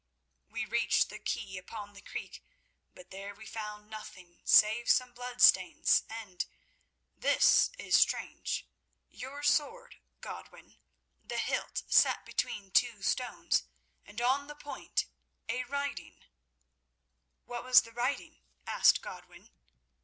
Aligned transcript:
We 0.49 0.65
reached 0.65 1.09
the 1.11 1.19
quay 1.19 1.57
upon 1.59 1.93
the 1.93 2.01
creek, 2.01 2.43
but 2.95 3.11
there 3.11 3.35
we 3.35 3.45
found 3.45 3.87
nothing 3.87 4.41
save 4.45 4.89
some 4.89 5.13
bloodstains 5.13 6.05
and—this 6.09 7.69
is 7.77 7.99
strange—your 7.99 9.43
sword, 9.43 9.97
Godwin, 10.19 10.79
the 11.23 11.37
hilt 11.37 11.83
set 11.87 12.25
between 12.25 12.71
two 12.71 13.03
stones, 13.03 13.65
and 14.03 14.19
on 14.21 14.47
the 14.47 14.55
point 14.55 15.05
a 15.47 15.65
writing." 15.65 16.23
"What 17.45 17.63
was 17.63 17.83
the 17.83 17.91
writing?" 17.91 18.39
asked 18.65 19.03
Godwin. 19.03 19.51